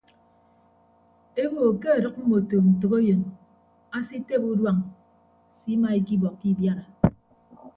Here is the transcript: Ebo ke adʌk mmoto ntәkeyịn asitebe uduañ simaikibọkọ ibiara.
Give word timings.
Ebo 1.43 1.61
ke 1.81 1.87
adʌk 1.97 2.15
mmoto 2.21 2.55
ntәkeyịn 2.71 3.21
asitebe 3.97 4.45
uduañ 4.53 4.79
simaikibọkọ 5.57 6.43
ibiara. 6.51 6.83